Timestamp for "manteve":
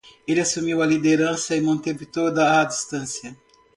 1.61-2.07